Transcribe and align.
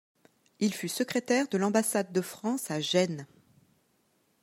Il 0.59 0.73
fut 0.73 0.87
secrétaire 0.87 1.47
de 1.49 1.59
l'ambassade 1.59 2.11
de 2.11 2.21
France 2.21 2.71
à 2.71 2.79
Gênes. 2.79 3.27